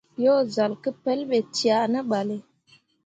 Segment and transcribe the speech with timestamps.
[0.23, 2.37] Yo zal ke pelɓe cea ne ɓalle.